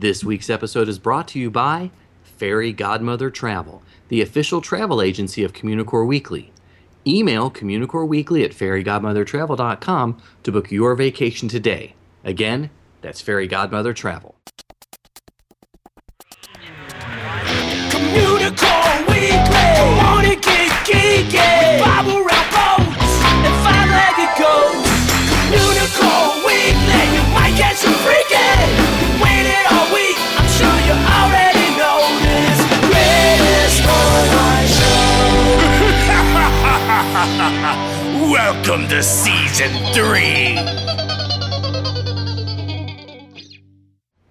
[0.00, 1.90] This week's episode is brought to you by
[2.22, 6.52] Fairy Godmother Travel, the official travel agency of Communicore Weekly.
[7.04, 11.96] Email Communicore Weekly at fairygodmothertravel.com to book your vacation today.
[12.22, 12.70] Again,
[13.02, 14.37] that's Fairy Godmother Travel.
[37.38, 40.56] Welcome to season three.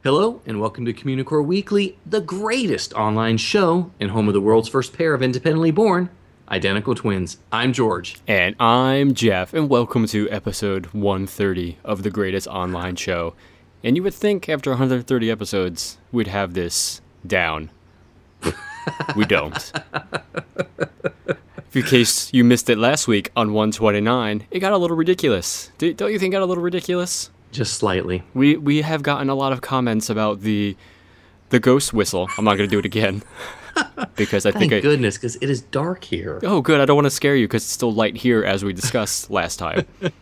[0.04, 4.68] Hello, and welcome to Communicore Weekly, the greatest online show and home of the world's
[4.68, 6.10] first pair of independently born
[6.50, 7.38] identical twins.
[7.50, 8.18] I'm George.
[8.28, 13.36] And I'm Jeff, and welcome to episode 130 of the greatest online show.
[13.86, 17.70] And you would think after 130 episodes, we'd have this down.
[19.16, 19.72] we don't.
[21.74, 25.70] In case you missed it last week on 129, it got a little ridiculous.
[25.78, 27.30] D- Don't you think it got a little ridiculous?
[27.52, 28.24] Just slightly.
[28.34, 30.76] We we have gotten a lot of comments about the
[31.50, 32.30] the ghost whistle.
[32.38, 33.24] I'm not going to do it again
[34.16, 36.40] because I think Thank I, goodness, because it is dark here.
[36.44, 36.82] Oh, good.
[36.82, 39.58] I don't want to scare you because it's still light here, as we discussed last
[39.60, 39.86] time.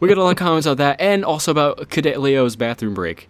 [0.00, 3.28] We got a lot of comments about that, and also about Cadet Leo's bathroom break.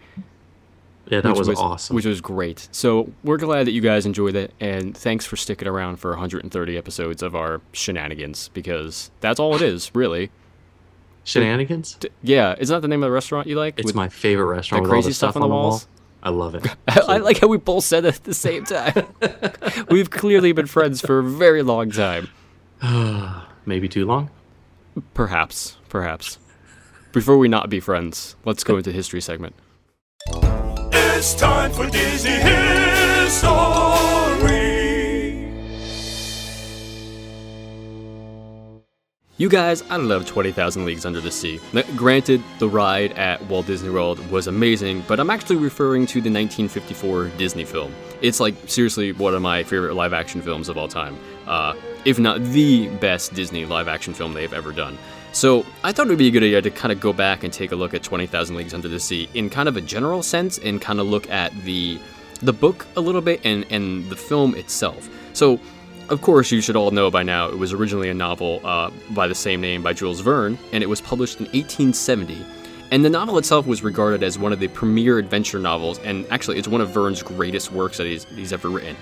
[1.13, 1.95] Yeah, that which was, awesome.
[1.95, 2.71] Which was great.
[2.73, 6.79] So we're glad that you guys enjoyed it, and thanks for sticking around for 130
[6.79, 10.31] episodes of our shenanigans because that's all it is, really.
[11.25, 11.99] Shenanigans?
[12.23, 13.79] Yeah, is that the name of the restaurant you like?
[13.79, 15.87] It's With- my favorite restaurant the crazy the stuff on the walls?
[16.23, 16.67] I love it.
[16.89, 19.07] I like how we both said it at the same time.
[19.91, 22.31] We've clearly been friends for a very long time.
[23.67, 24.31] Maybe too long.
[25.13, 26.39] Perhaps, perhaps.
[27.13, 29.55] Before we not be friends, let's go into history segment.
[31.23, 32.83] It's time for Disney History.
[39.37, 41.61] You guys, I love 20,000 Leagues Under the Sea.
[41.73, 46.15] Now, granted, the ride at Walt Disney World was amazing, but I'm actually referring to
[46.15, 47.95] the 1954 Disney film.
[48.21, 51.17] It's like, seriously, one of my favorite live action films of all time.
[51.47, 54.99] Uh, if not the best Disney live action film they've ever done.
[55.33, 57.53] So, I thought it would be a good idea to kind of go back and
[57.53, 60.59] take a look at 20,000 Leagues Under the Sea in kind of a general sense
[60.59, 61.99] and kind of look at the
[62.43, 65.09] the book a little bit and, and the film itself.
[65.33, 65.61] So,
[66.09, 69.29] of course, you should all know by now it was originally a novel uh, by
[69.29, 72.45] the same name by Jules Verne, and it was published in 1870.
[72.91, 76.59] And the novel itself was regarded as one of the premier adventure novels, and actually,
[76.59, 78.97] it's one of Verne's greatest works that he's, he's ever written.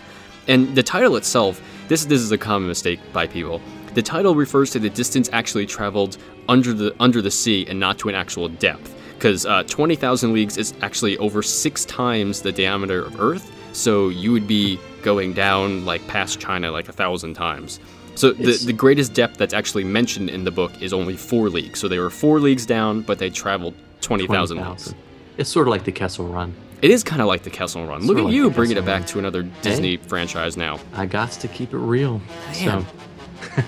[0.47, 3.61] And the title itself, this this is a common mistake by people.
[3.95, 6.19] The title refers to the distance actually traveled
[6.49, 10.57] under the under the sea and not to an actual depth, because uh, 20,000 leagues
[10.57, 13.51] is actually over six times the diameter of Earth.
[13.73, 17.81] So you would be going down like past China like a thousand times.
[18.17, 21.81] So the, the greatest depth that's actually mentioned in the book is only four leagues.
[21.81, 24.93] So they were four leagues down, but they traveled 20,000 leagues.
[24.93, 24.99] 20,000.
[25.39, 26.55] It's sort of like the Kessel Run.
[26.83, 28.07] It is kind of like the Kessel Run.
[28.07, 29.09] Look at like you bringing it back Run.
[29.09, 30.81] to another Disney franchise now.
[30.95, 32.21] I got to keep it real.
[32.53, 32.83] Damn.
[32.83, 32.93] So,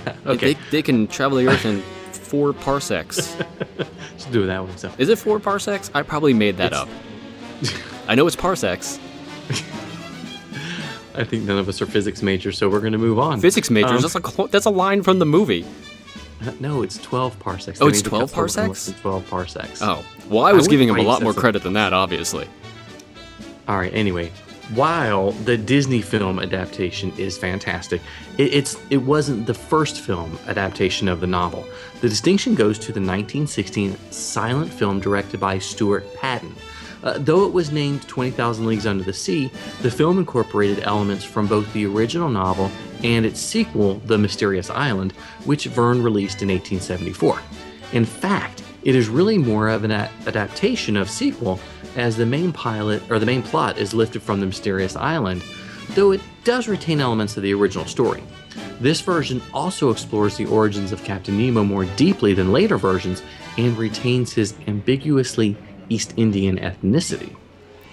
[0.25, 1.81] They, they can travel the Earth in
[2.13, 3.37] four parsecs.
[4.17, 4.71] just do it that way.
[4.77, 5.91] So, Is it four parsecs?
[5.95, 6.89] I probably made that It's- up.
[8.09, 8.99] I know it's parsecs.
[11.15, 13.39] I think none of us are physics majors, so we're going to move on.
[13.41, 13.91] Physics majors.
[13.91, 15.65] Um, that's, a, clo- that's a line from the movie.
[16.59, 17.81] no, it's 12 parsecs.
[17.83, 18.93] Oh, it's 12 parsecs?
[19.03, 19.83] 12 parsecs.
[19.83, 20.05] Oh.
[20.31, 22.49] Well, I was wouldn't giving him a lot more credit than that, obviously.
[23.69, 23.93] All right.
[23.93, 24.33] Anyway,
[24.75, 28.01] while the Disney film adaptation is fantastic,
[28.39, 31.67] it, it's it wasn't the first film adaptation of the novel.
[32.01, 36.55] The distinction goes to the 1916 silent film directed by Stuart Paton.
[37.03, 39.51] Uh, though it was named 20,000 Leagues Under the Sea,
[39.83, 42.71] the film incorporated elements from both the original novel
[43.03, 45.13] and its sequel, The Mysterious Island,
[45.45, 47.41] which Verne released in 1874.
[47.93, 51.59] In fact, it is really more of an adaptation of sequel,
[51.97, 55.43] as the main pilot or the main plot is lifted from the mysterious island,
[55.91, 58.23] though it does retain elements of the original story.
[58.81, 63.23] This version also explores the origins of Captain Nemo more deeply than later versions
[63.57, 65.57] and retains his ambiguously
[65.89, 67.37] East Indian ethnicity.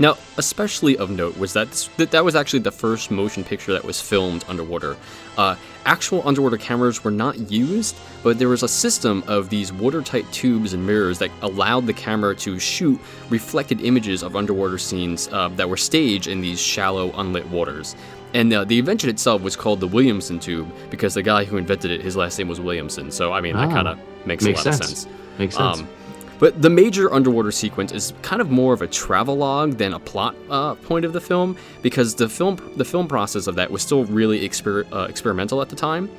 [0.01, 3.74] Now, especially of note was that this, that, that was actually the first motion picture
[3.74, 4.96] that was filmed underwater.
[5.38, 5.56] Uh,
[5.86, 10.72] actual underwater cameras were not used, but there was a system of these watertight tubes
[10.74, 12.98] and mirrors that allowed the camera to shoot
[13.30, 17.96] reflected images of underwater scenes uh, that were staged in these shallow, unlit waters.
[18.34, 21.92] And uh, the invention itself was called the Williamson tube because the guy who invented
[21.92, 23.12] it, his last name was Williamson.
[23.12, 24.92] So, I mean, that Ah, kind of makes, makes a lot sense.
[24.92, 25.16] of sense.
[25.40, 25.80] Makes sense.
[25.80, 25.90] Um,
[26.39, 30.36] But the major underwater sequence is kind of more of a travelogue than a plot
[30.50, 34.06] uh, point of the film, because the film the film process of that was still
[34.06, 36.09] really exper- uh, experimental at the time.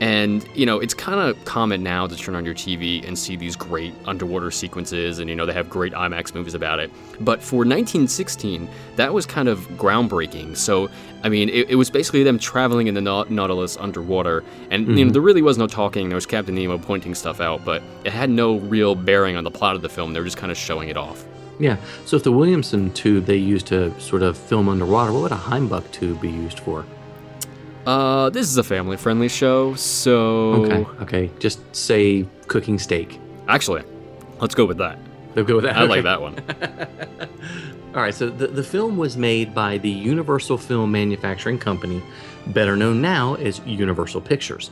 [0.00, 3.34] And, you know, it's kind of common now to turn on your TV and see
[3.34, 6.90] these great underwater sequences, and, you know, they have great IMAX movies about it.
[7.20, 10.56] But for 1916, that was kind of groundbreaking.
[10.56, 10.90] So,
[11.22, 14.92] I mean, it, it was basically them traveling in the Nau- Nautilus underwater, and, you
[14.92, 15.12] know, mm-hmm.
[15.12, 16.08] there really was no talking.
[16.08, 19.50] There was Captain Nemo pointing stuff out, but it had no real bearing on the
[19.50, 20.12] plot of the film.
[20.12, 21.24] They were just kind of showing it off.
[21.58, 21.76] Yeah.
[22.04, 25.36] So if the Williamson tube they used to sort of film underwater, what would a
[25.36, 26.84] Heimbuck tube be used for?
[27.86, 30.64] Uh, this is a family friendly show, so.
[30.64, 30.86] Okay.
[31.02, 31.30] Okay.
[31.38, 33.20] Just say cooking steak.
[33.48, 33.82] Actually,
[34.40, 34.98] let's go with that.
[35.34, 35.76] They'll go with that.
[35.76, 35.88] I Okay.
[35.90, 36.34] like that one.
[37.94, 42.02] All right, so the, the film was made by the Universal Film Manufacturing Company,
[42.48, 44.70] better known now as Universal Pictures.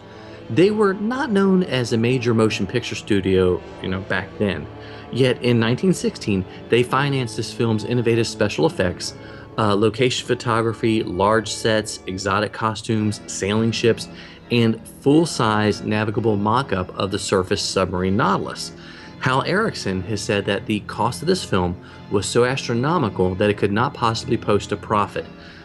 [0.50, 4.66] They were not known as a major motion picture studio, you know, back then.
[5.10, 9.14] Yet in 1916, they financed this film's innovative special effects,
[9.58, 14.08] uh, location photography, large sets, exotic costumes, sailing ships,
[14.50, 18.72] and full-size navigable mock-up of the surface submarine Nautilus.
[19.20, 21.80] Hal Erickson has said that the cost of this film
[22.10, 25.24] was so astronomical that it could not possibly post a profit,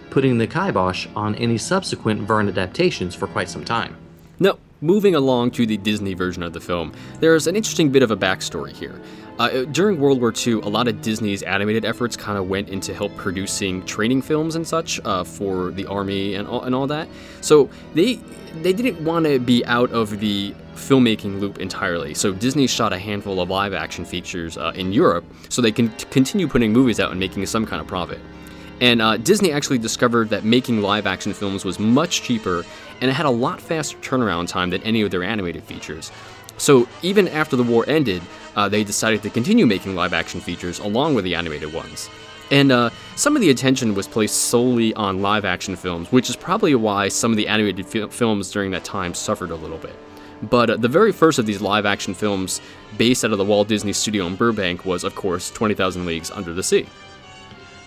[0.09, 3.97] putting the kibosh on any subsequent Verne adaptations for quite some time.
[4.39, 8.11] Now, moving along to the Disney version of the film, there's an interesting bit of
[8.11, 9.01] a backstory here.
[9.39, 12.93] Uh, during World War II, a lot of Disney's animated efforts kind of went into
[12.93, 17.07] help producing training films and such uh, for the army and all, and all that.
[17.39, 18.19] So they
[18.61, 22.13] they didn't want to be out of the filmmaking loop entirely.
[22.13, 25.89] So Disney shot a handful of live action features uh, in Europe, so they can
[25.95, 28.19] t- continue putting movies out and making some kind of profit.
[28.81, 32.65] And uh, Disney actually discovered that making live action films was much cheaper
[33.01, 36.11] and it had a lot faster turnaround time than any of their animated features.
[36.59, 38.21] So even after the war ended,
[38.55, 42.09] uh, they decided to continue making live action features along with the animated ones.
[42.51, 46.35] And uh, some of the attention was placed solely on live action films, which is
[46.35, 49.95] probably why some of the animated fi- films during that time suffered a little bit.
[50.41, 52.61] But uh, the very first of these live action films,
[52.97, 56.53] based out of the Walt Disney Studio in Burbank, was, of course, 20,000 Leagues Under
[56.53, 56.87] the Sea.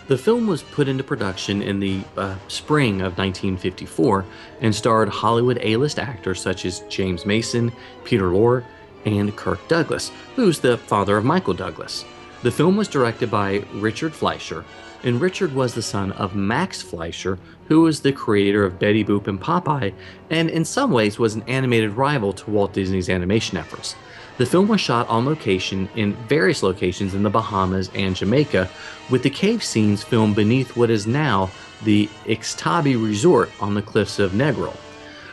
[0.09, 4.25] The film was put into production in the uh, spring of 1954
[4.61, 7.73] and starred Hollywood A-list actors such as James Mason,
[8.05, 8.65] Peter Lorre,
[9.05, 12.05] and Kirk Douglas, who's the father of Michael Douglas.
[12.43, 14.65] The film was directed by Richard Fleischer,
[15.05, 17.39] and Richard was the son of Max Fleischer,
[17.69, 19.95] who was the creator of Betty Boop and Popeye,
[20.31, 23.95] and in some ways was an animated rival to Walt Disney's animation efforts.
[24.39, 28.69] The film was shot on location in various locations in the Bahamas and Jamaica,
[29.11, 31.51] with the cave scenes filmed beneath what is now
[31.85, 34.77] the Xtabi Resort on the cliffs of Negril.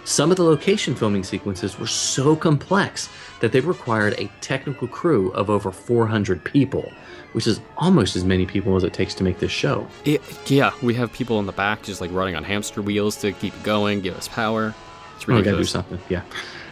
[0.04, 3.10] Some of the location filming sequences were so complex
[3.42, 6.92] that they required a technical crew of over 400 people,
[7.34, 9.88] which is almost as many people as it takes to make this show.
[10.06, 13.32] It, yeah, we have people in the back just like running on hamster wheels to
[13.34, 14.74] keep going, give us power.
[15.20, 16.00] It's Oh, we gotta do something.
[16.08, 16.22] Yeah.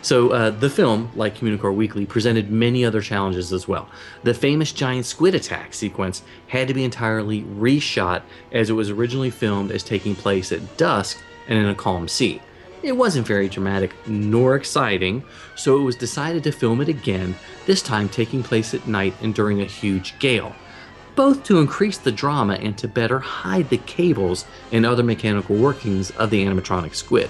[0.01, 3.89] So uh, the film, like Communicore Weekly, presented many other challenges as well.
[4.23, 8.21] The famous giant squid attack sequence had to be entirely reshot
[8.53, 12.41] as it was originally filmed as taking place at dusk and in a calm sea.
[12.83, 15.23] It wasn't very dramatic nor exciting,
[15.55, 17.35] so it was decided to film it again,
[17.65, 20.55] this time taking place at night and during a huge gale
[21.17, 26.11] both to increase the drama and to better hide the cables and other mechanical workings
[26.11, 27.27] of the animatronic squid.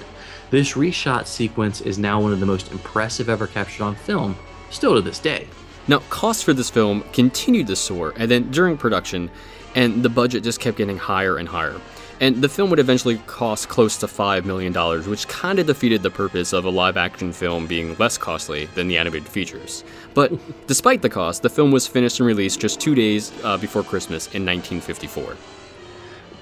[0.49, 4.37] This reshot sequence is now one of the most impressive ever captured on film,
[4.69, 5.45] still to this day.
[5.89, 9.29] Now, costs for this film continued to soar, and then during production,
[9.75, 11.79] and the budget just kept getting higher and higher.
[12.21, 14.73] And the film would eventually cost close to $5 million,
[15.09, 18.87] which kind of defeated the purpose of a live action film being less costly than
[18.87, 19.83] the animated features.
[20.13, 20.31] But
[20.67, 24.27] despite the cost, the film was finished and released just two days uh, before Christmas
[24.27, 25.35] in 1954.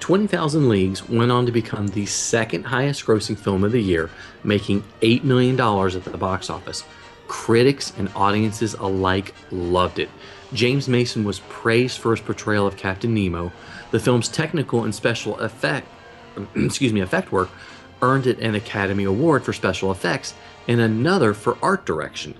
[0.00, 4.10] 20,000 Leagues went on to become the second highest grossing film of the year,
[4.44, 6.84] making $8 million at the box office.
[7.28, 10.08] Critics and audiences alike loved it.
[10.52, 13.50] James Mason was praised for his portrayal of Captain Nemo.
[13.90, 15.88] The film's technical and special effect,
[16.54, 17.50] excuse me, effect work
[18.02, 20.34] earned it an Academy Award for special effects
[20.68, 22.32] and another for art direction.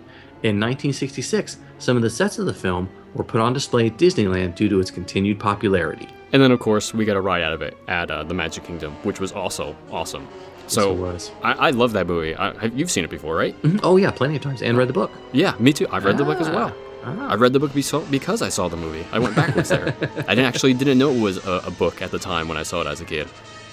[0.43, 4.55] In 1966, some of the sets of the film were put on display at Disneyland
[4.55, 6.09] due to its continued popularity.
[6.33, 8.65] And then, of course, we got a ride out of it at uh, the Magic
[8.65, 10.27] Kingdom, which was also awesome.
[10.67, 11.31] So it was.
[11.43, 12.35] I, I love that movie.
[12.35, 13.61] I, have, you've seen it before, right?
[13.63, 13.81] Mhm.
[13.83, 15.13] Oh yeah, plenty of times, and read the book.
[15.33, 15.87] Yeah, me too.
[15.91, 16.75] I've read the book as well.
[17.05, 17.31] Ah.
[17.31, 17.73] I read the book
[18.11, 19.07] because I saw the movie.
[19.13, 19.95] I went backwards there.
[20.01, 22.65] I didn't actually didn't know it was a, a book at the time when I
[22.65, 23.29] saw it as a kid.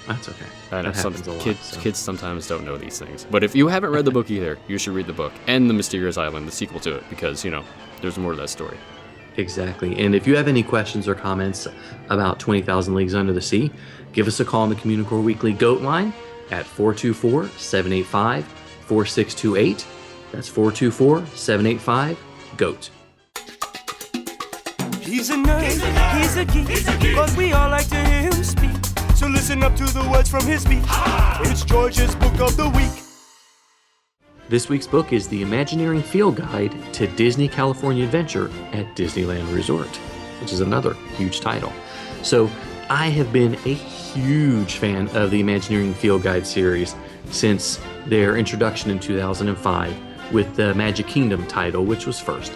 [0.06, 0.46] That's okay.
[0.70, 1.80] I know some kids so.
[1.80, 3.26] kids sometimes don't know these things.
[3.28, 5.74] But if you haven't read the book either, you should read the book and the
[5.74, 7.64] Mysterious Island, the sequel to it, because you know
[8.02, 8.76] there's more to that story.
[9.36, 9.98] Exactly.
[9.98, 11.66] And if you have any questions or comments
[12.08, 13.70] about 20,000 Leagues Under the Sea,
[14.12, 16.12] give us a call on the Communicore Weekly GOAT line
[16.50, 19.86] at 424 785 4628.
[20.32, 22.18] That's 424 785
[22.56, 22.90] GOAT.
[25.00, 25.62] He's a nerd,
[26.20, 28.70] he's a geek, but we all like to hear him speak.
[29.14, 30.84] So listen up to the words from his speech.
[31.40, 33.03] It's George's Book of the Week.
[34.46, 39.88] This week's book is The Imagineering Field Guide to Disney California Adventure at Disneyland Resort,
[40.38, 41.72] which is another huge title.
[42.22, 42.50] So,
[42.90, 46.94] I have been a huge fan of the Imagineering Field Guide series
[47.30, 49.96] since their introduction in 2005
[50.30, 52.52] with the Magic Kingdom title, which was first.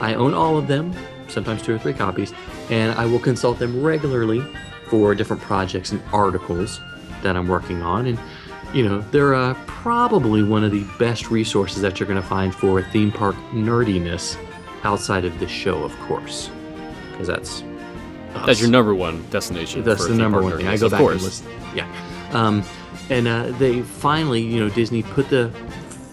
[0.00, 0.94] I own all of them,
[1.26, 2.32] sometimes two or three copies,
[2.70, 4.46] and I will consult them regularly
[4.86, 6.80] for different projects and articles
[7.24, 8.06] that I'm working on.
[8.06, 8.18] And
[8.74, 12.54] you know, they're uh, probably one of the best resources that you're going to find
[12.54, 14.36] for theme park nerdiness
[14.84, 16.50] outside of the show, of course,
[17.10, 17.62] because that's
[18.46, 19.82] That's your number one destination.
[19.82, 20.66] that's for the number one thing.
[20.66, 21.14] I go back course.
[21.14, 21.46] and listen.
[21.74, 22.64] Yeah, um,
[23.10, 25.50] and uh, they finally, you know, Disney put the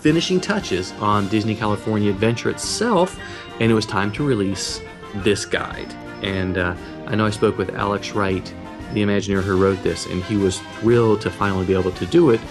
[0.02, 3.18] finishing touches on Disney California Adventure itself,
[3.60, 4.82] and it was time to release
[5.16, 5.94] this guide.
[6.22, 6.76] And uh,
[7.08, 8.54] I know I spoke with Alex Wright,
[8.94, 12.32] the Imagineer who wrote this, and he was thrilled to finally be able to do
[12.32, 12.42] it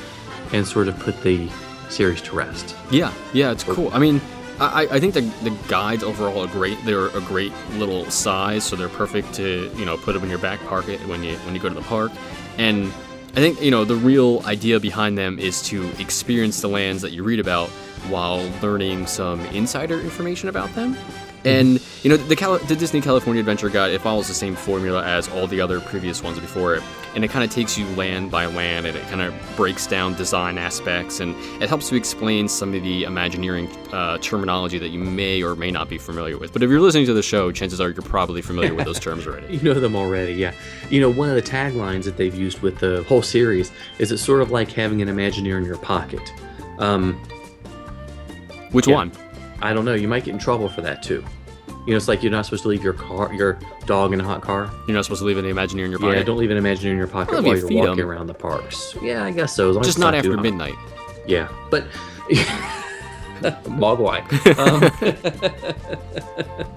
[0.53, 1.49] and sort of put the
[1.89, 2.77] series to rest.
[2.91, 3.91] Yeah, yeah, it's cool.
[3.93, 4.21] I mean,
[4.61, 6.79] I, I think the, the guides overall are great.
[6.85, 10.39] They're a great little size, so they're perfect to you know put them in your
[10.39, 12.11] back pocket when you when you go to the park.
[12.57, 12.87] And
[13.33, 17.13] I think you know the real idea behind them is to experience the lands that
[17.13, 17.69] you read about
[18.09, 20.97] while learning some insider information about them.
[21.45, 25.05] And you know the, Cali- the Disney California Adventure Guide it follows the same formula
[25.05, 26.83] as all the other previous ones before it,
[27.15, 30.15] and it kind of takes you land by land, and it kind of breaks down
[30.15, 34.99] design aspects, and it helps to explain some of the Imagineering uh, terminology that you
[34.99, 36.53] may or may not be familiar with.
[36.53, 39.27] But if you're listening to the show, chances are you're probably familiar with those terms
[39.27, 39.47] already.
[39.59, 40.53] You know them already, yeah.
[40.91, 44.23] You know, one of the taglines that they've used with the whole series is it's
[44.23, 46.33] sort of like having an Imagineer in your pocket.
[46.79, 47.15] Um,
[48.73, 48.95] Which Yeah.
[48.97, 49.13] one?
[49.61, 49.95] I don't know.
[49.95, 51.25] You might get in trouble for that too.
[51.87, 54.25] You know, it's like you're not supposed to leave your car, your dog in a
[54.25, 54.71] hot car.
[54.87, 56.27] You're not supposed to leave an Imagineer in your Yeah, pocket.
[56.27, 58.11] don't leave an Imagineer in your pocket Well, while you're you feed walking 'em.
[58.11, 58.95] around the parks.
[59.03, 59.81] Yeah, I guess so.
[59.83, 60.75] Just not after midnight.
[61.27, 61.85] Yeah, but
[63.65, 64.21] Mogwai.
[64.59, 64.91] Um,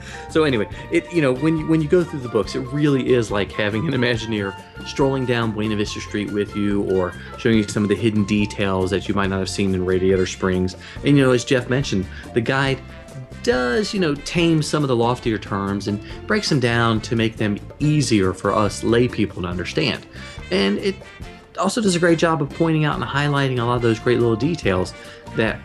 [0.29, 3.13] so anyway, it you know when you when you go through the books, it really
[3.13, 4.55] is like having an Imagineer
[4.87, 8.91] strolling down Buena Vista Street with you, or showing you some of the hidden details
[8.91, 10.75] that you might not have seen in Radiator Springs.
[11.03, 12.79] And you know, as Jeff mentioned, the guide
[13.43, 17.37] does you know tame some of the loftier terms and breaks them down to make
[17.37, 20.05] them easier for us lay people to understand.
[20.51, 20.95] And it
[21.57, 24.19] also does a great job of pointing out and highlighting a lot of those great
[24.19, 24.93] little details
[25.35, 25.59] that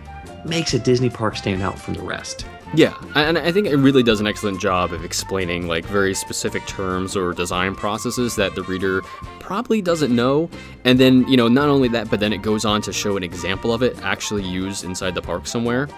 [0.48, 2.46] makes a Disney park stand out from the rest.
[2.74, 6.66] Yeah, and I think it really does an excellent job of explaining like very specific
[6.66, 9.02] terms or design processes that the reader
[9.38, 10.50] probably doesn't know.
[10.84, 13.22] And then, you know, not only that, but then it goes on to show an
[13.22, 15.88] example of it actually used inside the park somewhere.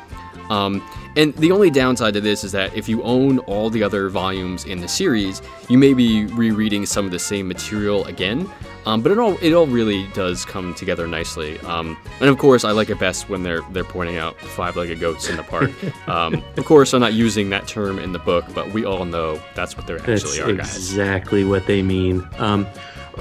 [0.50, 0.86] Um,
[1.16, 4.64] and the only downside to this is that if you own all the other volumes
[4.64, 8.48] in the series, you may be rereading some of the same material again.
[8.86, 11.58] Um, but it all it all really does come together nicely.
[11.60, 15.28] Um, and of course, I like it best when they're they're pointing out five-legged goats
[15.28, 15.70] in the park.
[16.08, 19.40] um, of course, I'm not using that term in the book, but we all know
[19.54, 20.76] that's what they're actually That's are, guys.
[20.76, 22.26] exactly what they mean.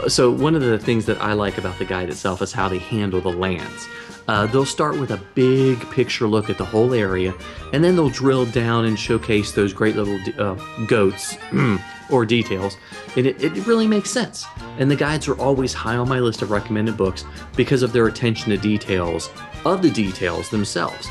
[0.08, 2.78] So one of the things that I like about the guide itself is how they
[2.78, 3.88] handle the lands.
[4.28, 7.34] Uh, they'll start with a big picture look at the whole area,
[7.74, 11.38] and then they'll drill down and showcase those great little d- uh, goats
[12.12, 12.78] or details.
[13.16, 14.46] And it, it really makes sense.
[14.78, 17.26] And the guides are always high on my list of recommended books
[17.56, 19.30] because of their attention to details
[19.66, 21.10] of the details themselves.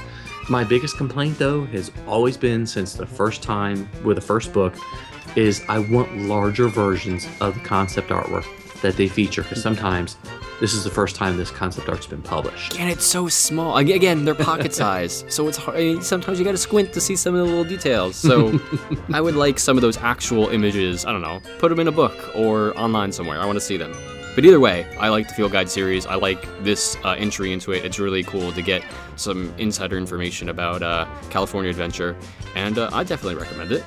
[0.49, 4.75] My biggest complaint, though, has always been since the first time with the first book,
[5.35, 8.47] is I want larger versions of the concept artwork
[8.83, 10.17] that they feature because sometimes
[10.61, 12.79] this is the first time this concept art's been published.
[12.79, 13.77] And it's so small.
[13.77, 15.77] Again, they're pocket size, so it's hard.
[15.77, 18.17] I mean, sometimes you got to squint to see some of the little details.
[18.17, 18.59] So,
[19.13, 21.05] I would like some of those actual images.
[21.05, 23.41] I don't know, put them in a book or online somewhere.
[23.41, 23.95] I want to see them.
[24.35, 26.05] But either way, I like the Field Guide series.
[26.05, 27.87] I like this uh, entry into it.
[27.87, 28.85] It's really cool to get
[29.17, 32.15] some insider information about uh, California Adventure,
[32.55, 33.83] and uh, I definitely recommend it.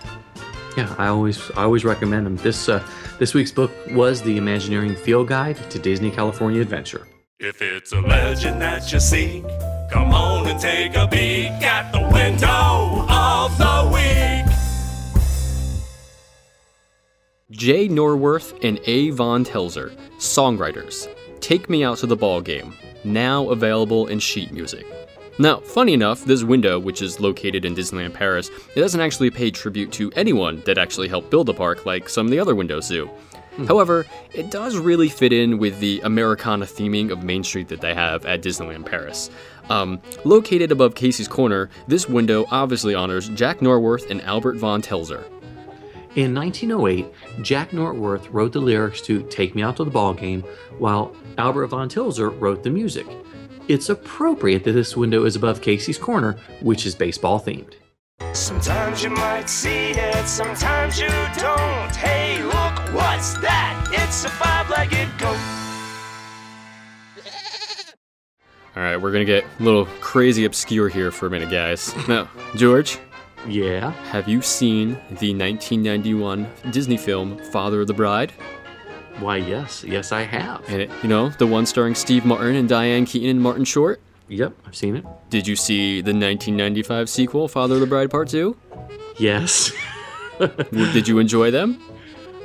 [0.79, 2.38] Yeah, I always I always recommend them.
[2.38, 2.81] This uh,
[3.17, 7.05] this week's book was the Imagineering Field Guide to Disney California Adventure.
[7.38, 9.43] If it's a legend that you seek,
[9.91, 14.45] come on and take a peek at the window of the week.
[17.51, 19.09] Jay Norworth and A.
[19.09, 21.09] Von Tilzer, songwriters.
[21.41, 24.86] Take Me Out to the Ball Game, now available in sheet music.
[25.41, 29.50] Now, funny enough, this window, which is located in Disneyland Paris, it doesn't actually pay
[29.50, 32.89] tribute to anyone that actually helped build the park like some of the other windows
[32.89, 33.10] do.
[33.65, 37.93] However, it does really fit in with the Americana theming of Main Street that they
[37.93, 39.29] have at Disneyland Paris.
[39.69, 45.24] Um, located above Casey's Corner, this window obviously honors Jack Norworth and Albert von Tilzer.
[46.15, 47.05] In 1908,
[47.41, 50.43] Jack Norworth wrote the lyrics to Take Me Out to the Ball Game,
[50.79, 53.08] while Albert von Tilzer wrote the music.
[53.69, 57.75] It's appropriate that this window is above Casey's Corner, which is baseball themed.
[58.33, 61.95] Sometimes you might see it, sometimes you don't.
[61.95, 63.88] Hey, look, what's that?
[63.93, 65.38] It's a five-legged goat.
[68.75, 71.93] All right, we're gonna get a little crazy obscure here for a minute, guys.
[72.07, 72.97] Now, George,
[73.47, 78.33] Yeah, have you seen the 1991 Disney film Father of the Bride?
[79.21, 80.63] Why, yes, yes, I have.
[80.69, 84.01] And it, you know, the one starring Steve Martin and Diane Keaton and Martin Short?
[84.27, 85.05] Yep, I've seen it.
[85.29, 88.55] Did you see the 1995 sequel, Father of the Bride Part 2?
[89.17, 89.71] Yes.
[90.71, 91.81] Did you enjoy them?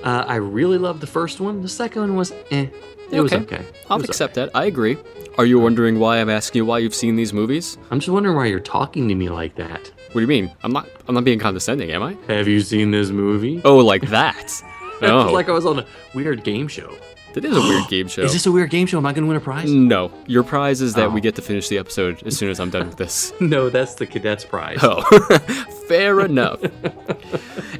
[0.05, 1.63] Uh, I really loved the first one.
[1.63, 2.67] The second one was eh.
[3.11, 3.65] It was okay.
[3.89, 4.51] I'll was accept that.
[4.55, 4.99] I agree.
[5.39, 7.79] Are you wondering why I'm asking you why you've seen these movies?
[7.91, 9.91] I'm just wondering why you're talking to me like that.
[10.13, 10.53] What do you mean?
[10.63, 12.19] I'm not I'm not being condescending, am I?
[12.29, 13.63] Have you seen this movie?
[13.65, 14.63] Oh, like that.
[15.03, 15.23] No.
[15.25, 16.93] It's like I was on a weird game show.
[17.35, 18.23] that is a weird game show.
[18.23, 18.99] Is this a weird game show?
[18.99, 19.71] Am I going to win a prize?
[19.71, 20.13] No.
[20.27, 21.23] Your prize is that we Oh.
[21.23, 23.33] get to finish the episode as soon as I'm done with this.
[23.41, 24.79] No, that's the cadet's prize.
[24.83, 25.03] Oh,
[25.89, 26.61] fair enough.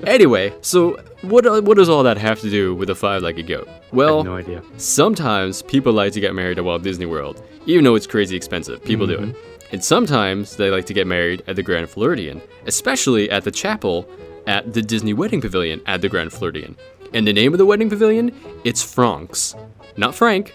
[0.07, 3.69] anyway, so what uh, what does all that have to do with a five-legged goat?
[3.69, 4.63] I Well, have no idea.
[4.77, 8.83] sometimes people like to get married at Walt Disney World, even though it's crazy expensive.
[8.85, 9.37] People do it.
[9.73, 14.09] And sometimes they like to get married at the Grand Floridian, especially at the chapel
[14.47, 16.77] at the Disney Wedding Pavilion at the Grand Floridian.
[17.15, 18.35] And the name of the wedding pavilion?
[18.65, 19.55] It's Franck's.
[19.97, 20.53] Not Frank,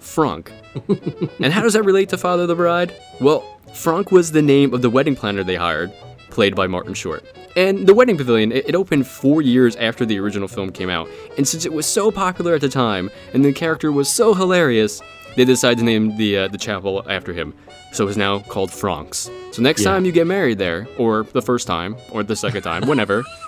[0.00, 0.52] Franck.
[1.40, 2.94] and how does that relate to Father the Bride?
[3.20, 3.40] Well,
[3.74, 5.90] Franck was the name of the wedding planner they hired,
[6.30, 7.24] played by Martin Short.
[7.56, 11.08] And the wedding pavilion, it, opened four years after the original film came out.
[11.38, 15.00] And since it was so popular at the time, and the character was so hilarious,
[15.36, 17.54] they decided to name the uh, the chapel after him.
[17.92, 19.30] So it's now called Franck's.
[19.52, 19.92] So next Yeah.
[19.92, 23.24] time you get married there, or the first time, or the second time, whenever,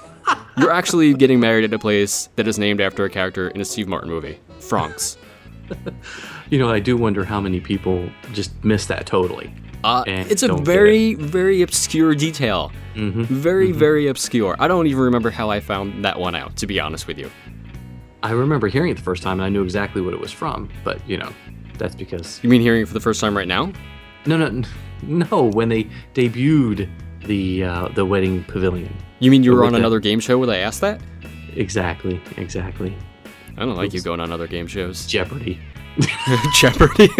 [0.60, 3.64] you're actually getting married at a place that is named after a character in a
[3.64, 5.16] Steve Martin movie, Franck's.
[6.50, 9.52] You know, I do wonder how many people just miss that totally.
[9.84, 12.72] Uh, it's a don't get very, very obscure detail.
[12.94, 13.24] Mm-hmm.
[13.24, 14.56] Very, very obscure.
[14.58, 17.30] I don't even remember how I found that one out, to be honest with you.
[18.22, 20.70] I remember hearing it the first time and I knew exactly what it was from,
[20.84, 21.30] but you know,
[21.76, 23.70] that's because You mean hearing it for the first time right now?
[24.24, 24.62] no, no,
[25.02, 25.42] no.
[25.44, 26.88] When they debuted
[27.26, 30.46] the uh, the wedding pavilion, You mean you were on the- another game show where
[30.46, 31.00] they asked that?
[31.56, 32.96] exactly, exactly.
[33.56, 35.06] I don't like you going on other game shows.
[35.06, 35.58] Jeopardy.
[36.54, 37.08] Jeopardy.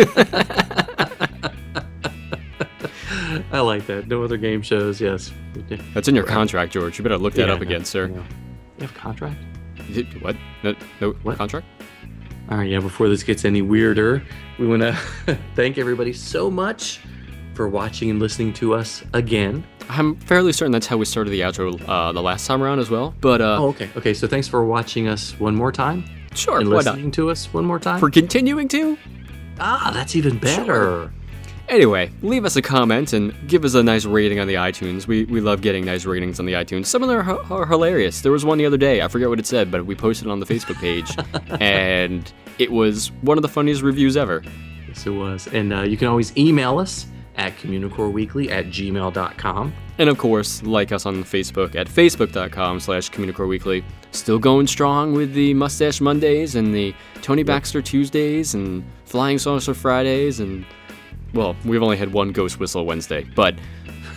[3.51, 4.07] I like that.
[4.09, 5.01] No other game shows.
[5.01, 5.33] Yes.
[5.95, 6.99] That's in your contract, George.
[6.99, 8.07] You better look that Yeah, up no, again, sir.
[8.07, 8.15] You.
[8.15, 8.25] You
[8.83, 9.39] have a contract?
[10.21, 10.37] What?
[10.63, 11.37] No, no What?
[11.39, 11.67] contract?
[12.51, 14.23] All right, yeah, before this gets any weirder,
[14.59, 14.97] we want to
[15.55, 17.01] thank everybody so much
[17.55, 19.65] for watching and listening to us again.
[19.89, 22.91] I'm fairly certain that's how we started the outro uh, the last time around as
[22.91, 23.15] well.
[23.21, 23.89] But uh, Oh, okay.
[23.97, 26.85] Okay, so thanks for watching us one more time sure, and why not?
[26.95, 27.99] listening to us one more time.
[28.01, 28.99] For continuing to?
[29.61, 30.65] ah, that's even better.
[30.65, 31.13] Sure.
[31.69, 35.07] Anyway, leave us a comment and give us a nice rating on the iTunes.
[35.07, 36.87] We, we love getting nice ratings on the iTunes.
[36.87, 38.23] Some of them are, are hilarious.
[38.23, 39.03] There was one the other day.
[39.03, 41.15] I forget what it said, but we posted it on the Facebook page,
[41.61, 44.43] and it was one of the funniest reviews ever.
[44.87, 45.47] Yes, it was.
[45.49, 47.07] And uh, you can always email us
[47.39, 49.73] at communicoreweekly at gmail.com.
[49.99, 53.83] And of course, like us on Facebook at facebook.com slash communicoreweekly.
[54.11, 59.75] Still going strong with the Mustache Mondays and the Tony Baxter Tuesdays and Flying Saucer
[59.75, 60.67] Fridays and,
[61.33, 63.55] well, we've only had one Ghost Whistle Wednesday, but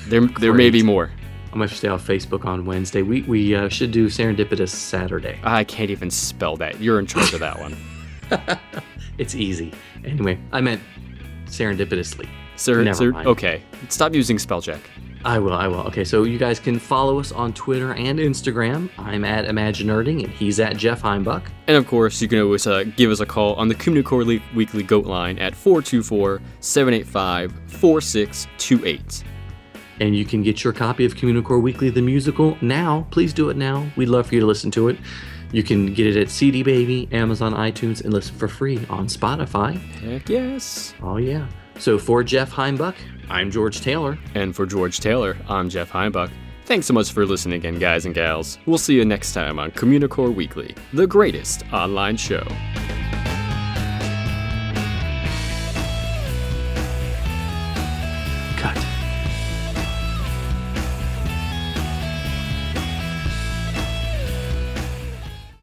[0.07, 1.09] there, there may be more.
[1.51, 3.01] I'm going to stay off Facebook on Wednesday.
[3.01, 5.37] We, we uh, should do Serendipitous Saturday.
[5.43, 6.79] I can't even spell that.
[6.79, 7.77] You're in charge of that one.
[9.17, 9.71] It's easy.
[10.03, 10.81] Anyway, I meant
[11.45, 12.27] serendipitously.
[12.61, 13.27] Sir, Never sir, mind.
[13.27, 13.63] okay.
[13.89, 14.79] Stop using spell check.
[15.25, 15.79] I will, I will.
[15.87, 18.87] Okay, so you guys can follow us on Twitter and Instagram.
[18.99, 21.43] I'm at Imaginerding, and he's at Jeff Heimbuck.
[21.65, 24.83] And of course, you can always uh, give us a call on the Communicore Weekly
[24.83, 29.23] Goat line at 424 785 4628.
[29.99, 33.07] And you can get your copy of Communicore Weekly, the musical, now.
[33.09, 33.87] Please do it now.
[33.95, 34.97] We'd love for you to listen to it.
[35.51, 39.79] You can get it at CD Baby, Amazon, iTunes, and listen for free on Spotify.
[39.99, 40.93] Heck yes.
[41.01, 41.47] Oh, yeah.
[41.81, 42.95] So for Jeff Heimbuck,
[43.27, 44.15] I'm George Taylor.
[44.35, 46.29] And for George Taylor, I'm Jeff Heimbuck.
[46.65, 48.59] Thanks so much for listening again, guys and gals.
[48.67, 52.45] We'll see you next time on Communicore Weekly, the greatest online show.